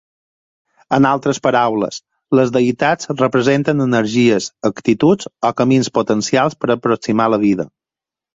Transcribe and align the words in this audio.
En 0.95 1.07
altres 1.09 1.39
paraules, 1.47 1.99
les 2.39 2.53
deïtats 2.55 3.11
representen 3.19 3.83
energies, 3.87 4.49
actituds 4.71 5.29
o 5.51 5.53
camins 5.63 5.91
potencials 5.99 6.59
per 6.65 6.73
aproximar 6.79 7.29
vida. 7.47 7.69